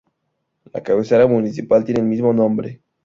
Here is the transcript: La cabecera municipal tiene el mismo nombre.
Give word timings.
La 0.73 0.81
cabecera 0.81 1.27
municipal 1.27 1.85
tiene 1.85 1.99
el 2.01 2.07
mismo 2.07 2.33
nombre. 2.33 2.81